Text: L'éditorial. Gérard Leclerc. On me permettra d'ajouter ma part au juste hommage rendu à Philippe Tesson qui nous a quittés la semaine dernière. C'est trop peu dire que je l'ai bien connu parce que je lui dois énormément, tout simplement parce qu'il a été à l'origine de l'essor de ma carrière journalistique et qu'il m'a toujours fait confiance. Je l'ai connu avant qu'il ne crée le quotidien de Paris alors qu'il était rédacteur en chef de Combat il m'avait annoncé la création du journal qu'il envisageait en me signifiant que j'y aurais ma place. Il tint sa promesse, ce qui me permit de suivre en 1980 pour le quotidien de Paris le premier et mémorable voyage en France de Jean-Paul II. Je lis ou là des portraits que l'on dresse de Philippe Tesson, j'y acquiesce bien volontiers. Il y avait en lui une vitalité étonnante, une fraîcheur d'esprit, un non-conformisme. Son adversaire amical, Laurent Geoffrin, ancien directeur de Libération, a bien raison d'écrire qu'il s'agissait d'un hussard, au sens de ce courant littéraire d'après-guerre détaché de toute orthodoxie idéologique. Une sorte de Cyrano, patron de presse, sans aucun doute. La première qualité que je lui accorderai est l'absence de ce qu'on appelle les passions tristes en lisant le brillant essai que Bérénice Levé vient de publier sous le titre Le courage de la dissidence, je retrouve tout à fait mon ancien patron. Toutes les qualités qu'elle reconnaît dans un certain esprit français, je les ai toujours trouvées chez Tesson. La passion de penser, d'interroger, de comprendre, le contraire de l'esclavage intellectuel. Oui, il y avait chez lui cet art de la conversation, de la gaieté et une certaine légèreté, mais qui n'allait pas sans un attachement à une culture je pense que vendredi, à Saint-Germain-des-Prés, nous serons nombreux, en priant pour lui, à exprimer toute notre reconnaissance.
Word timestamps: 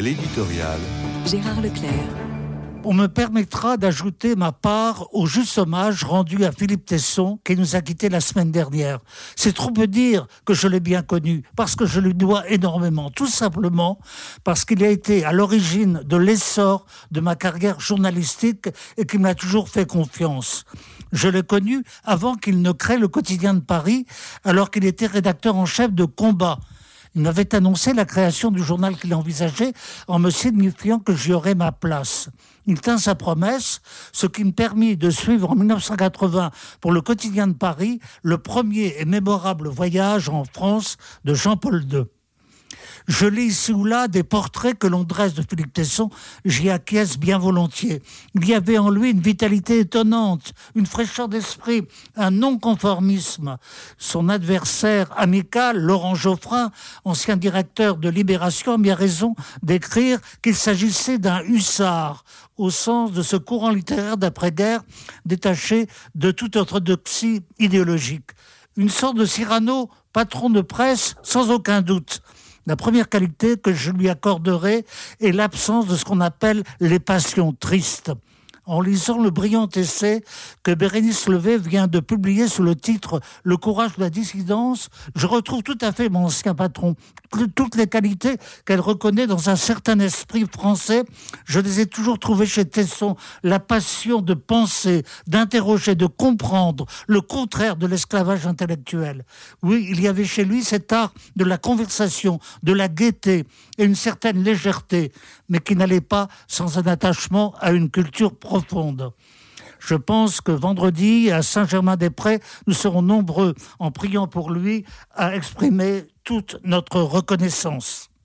L'éditorial. 0.00 0.80
Gérard 1.26 1.60
Leclerc. 1.60 1.92
On 2.84 2.94
me 2.94 3.06
permettra 3.06 3.76
d'ajouter 3.76 4.34
ma 4.34 4.50
part 4.50 5.14
au 5.14 5.26
juste 5.26 5.58
hommage 5.58 6.04
rendu 6.04 6.42
à 6.46 6.52
Philippe 6.52 6.86
Tesson 6.86 7.38
qui 7.44 7.54
nous 7.54 7.76
a 7.76 7.82
quittés 7.82 8.08
la 8.08 8.20
semaine 8.22 8.50
dernière. 8.50 9.00
C'est 9.36 9.52
trop 9.52 9.70
peu 9.70 9.86
dire 9.86 10.26
que 10.46 10.54
je 10.54 10.68
l'ai 10.68 10.80
bien 10.80 11.02
connu 11.02 11.42
parce 11.54 11.76
que 11.76 11.84
je 11.84 12.00
lui 12.00 12.14
dois 12.14 12.48
énormément, 12.48 13.10
tout 13.10 13.26
simplement 13.26 13.98
parce 14.42 14.64
qu'il 14.64 14.82
a 14.82 14.88
été 14.88 15.22
à 15.26 15.32
l'origine 15.32 16.00
de 16.06 16.16
l'essor 16.16 16.86
de 17.10 17.20
ma 17.20 17.36
carrière 17.36 17.78
journalistique 17.78 18.70
et 18.96 19.04
qu'il 19.04 19.20
m'a 19.20 19.34
toujours 19.34 19.68
fait 19.68 19.84
confiance. 19.84 20.64
Je 21.12 21.28
l'ai 21.28 21.42
connu 21.42 21.84
avant 22.04 22.36
qu'il 22.36 22.62
ne 22.62 22.72
crée 22.72 22.96
le 22.96 23.08
quotidien 23.08 23.52
de 23.52 23.60
Paris 23.60 24.06
alors 24.44 24.70
qu'il 24.70 24.86
était 24.86 25.06
rédacteur 25.06 25.56
en 25.56 25.66
chef 25.66 25.92
de 25.92 26.06
Combat 26.06 26.58
il 27.14 27.22
m'avait 27.22 27.54
annoncé 27.54 27.92
la 27.92 28.04
création 28.04 28.50
du 28.50 28.62
journal 28.62 28.96
qu'il 28.96 29.14
envisageait 29.14 29.72
en 30.06 30.18
me 30.18 30.30
signifiant 30.30 30.98
que 30.98 31.14
j'y 31.14 31.32
aurais 31.32 31.54
ma 31.54 31.72
place. 31.72 32.28
Il 32.66 32.80
tint 32.80 32.98
sa 32.98 33.14
promesse, 33.14 33.80
ce 34.12 34.26
qui 34.26 34.44
me 34.44 34.52
permit 34.52 34.96
de 34.96 35.10
suivre 35.10 35.50
en 35.50 35.56
1980 35.56 36.50
pour 36.80 36.92
le 36.92 37.00
quotidien 37.00 37.48
de 37.48 37.54
Paris 37.54 38.00
le 38.22 38.38
premier 38.38 38.94
et 38.98 39.04
mémorable 39.04 39.68
voyage 39.68 40.28
en 40.28 40.44
France 40.44 40.96
de 41.24 41.34
Jean-Paul 41.34 41.84
II. 41.90 42.04
Je 43.08 43.26
lis 43.26 43.70
ou 43.70 43.84
là 43.84 44.08
des 44.08 44.22
portraits 44.22 44.78
que 44.78 44.86
l'on 44.86 45.04
dresse 45.04 45.34
de 45.34 45.42
Philippe 45.42 45.72
Tesson, 45.72 46.10
j'y 46.44 46.70
acquiesce 46.70 47.18
bien 47.18 47.38
volontiers. 47.38 48.02
Il 48.34 48.46
y 48.46 48.54
avait 48.54 48.78
en 48.78 48.90
lui 48.90 49.10
une 49.10 49.20
vitalité 49.20 49.80
étonnante, 49.80 50.52
une 50.74 50.86
fraîcheur 50.86 51.28
d'esprit, 51.28 51.82
un 52.16 52.30
non-conformisme. 52.30 53.56
Son 53.98 54.28
adversaire 54.28 55.10
amical, 55.16 55.78
Laurent 55.78 56.14
Geoffrin, 56.14 56.70
ancien 57.04 57.36
directeur 57.36 57.96
de 57.96 58.08
Libération, 58.08 58.74
a 58.74 58.78
bien 58.78 58.94
raison 58.94 59.34
d'écrire 59.62 60.20
qu'il 60.42 60.54
s'agissait 60.54 61.18
d'un 61.18 61.42
hussard, 61.42 62.24
au 62.56 62.70
sens 62.70 63.12
de 63.12 63.22
ce 63.22 63.36
courant 63.36 63.70
littéraire 63.70 64.16
d'après-guerre 64.16 64.82
détaché 65.24 65.86
de 66.14 66.30
toute 66.30 66.56
orthodoxie 66.56 67.42
idéologique. 67.58 68.30
Une 68.76 68.88
sorte 68.88 69.16
de 69.16 69.24
Cyrano, 69.24 69.90
patron 70.12 70.50
de 70.50 70.60
presse, 70.60 71.16
sans 71.22 71.50
aucun 71.50 71.82
doute. 71.82 72.22
La 72.66 72.76
première 72.76 73.08
qualité 73.08 73.56
que 73.56 73.72
je 73.72 73.90
lui 73.90 74.08
accorderai 74.08 74.84
est 75.20 75.32
l'absence 75.32 75.86
de 75.86 75.96
ce 75.96 76.04
qu'on 76.04 76.20
appelle 76.20 76.62
les 76.80 76.98
passions 76.98 77.52
tristes 77.52 78.12
en 78.70 78.80
lisant 78.80 79.18
le 79.18 79.30
brillant 79.30 79.68
essai 79.74 80.22
que 80.62 80.72
Bérénice 80.72 81.28
Levé 81.28 81.58
vient 81.58 81.88
de 81.88 81.98
publier 81.98 82.46
sous 82.46 82.62
le 82.62 82.76
titre 82.76 83.20
Le 83.42 83.56
courage 83.56 83.96
de 83.96 84.02
la 84.02 84.10
dissidence, 84.10 84.90
je 85.16 85.26
retrouve 85.26 85.64
tout 85.64 85.78
à 85.80 85.90
fait 85.90 86.08
mon 86.08 86.26
ancien 86.26 86.54
patron. 86.54 86.94
Toutes 87.56 87.74
les 87.74 87.88
qualités 87.88 88.36
qu'elle 88.64 88.80
reconnaît 88.80 89.26
dans 89.26 89.50
un 89.50 89.56
certain 89.56 89.98
esprit 89.98 90.46
français, 90.46 91.04
je 91.44 91.58
les 91.58 91.80
ai 91.80 91.86
toujours 91.86 92.20
trouvées 92.20 92.46
chez 92.46 92.64
Tesson. 92.64 93.16
La 93.42 93.58
passion 93.58 94.22
de 94.22 94.34
penser, 94.34 95.04
d'interroger, 95.26 95.96
de 95.96 96.06
comprendre, 96.06 96.86
le 97.08 97.20
contraire 97.20 97.74
de 97.74 97.88
l'esclavage 97.88 98.46
intellectuel. 98.46 99.24
Oui, 99.62 99.86
il 99.90 100.00
y 100.00 100.06
avait 100.06 100.24
chez 100.24 100.44
lui 100.44 100.62
cet 100.62 100.92
art 100.92 101.12
de 101.34 101.44
la 101.44 101.58
conversation, 101.58 102.38
de 102.62 102.72
la 102.72 102.86
gaieté 102.86 103.46
et 103.78 103.84
une 103.84 103.96
certaine 103.96 104.44
légèreté, 104.44 105.10
mais 105.48 105.58
qui 105.58 105.74
n'allait 105.74 106.00
pas 106.00 106.28
sans 106.46 106.78
un 106.78 106.86
attachement 106.86 107.54
à 107.60 107.72
une 107.72 107.90
culture 107.90 108.32
je 109.80 109.94
pense 109.94 110.40
que 110.40 110.52
vendredi, 110.52 111.30
à 111.30 111.42
Saint-Germain-des-Prés, 111.42 112.40
nous 112.66 112.74
serons 112.74 113.02
nombreux, 113.02 113.54
en 113.78 113.90
priant 113.90 114.26
pour 114.26 114.50
lui, 114.50 114.84
à 115.14 115.34
exprimer 115.34 116.04
toute 116.24 116.58
notre 116.64 117.00
reconnaissance. 117.00 118.09